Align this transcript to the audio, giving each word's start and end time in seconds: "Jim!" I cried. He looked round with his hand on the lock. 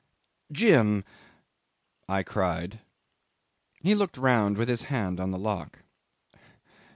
"Jim!" 0.51 1.03
I 2.09 2.23
cried. 2.23 2.79
He 3.81 3.93
looked 3.93 4.17
round 4.17 4.57
with 4.57 4.67
his 4.67 4.81
hand 4.89 5.19
on 5.19 5.29
the 5.29 5.37
lock. 5.37 5.83